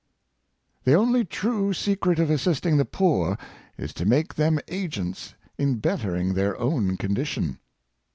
The 0.83 0.95
only 0.95 1.23
true 1.23 1.73
secret 1.73 2.17
of 2.17 2.31
assisting 2.31 2.77
the 2.77 2.85
poor 2.85 3.37
is 3.77 3.93
to 3.93 4.05
make 4.07 4.33
them 4.33 4.57
agents 4.67 5.35
in 5.59 5.75
bet 5.75 5.99
tering 5.99 6.33
their 6.33 6.59
own 6.59 6.97
condition." 6.97 7.59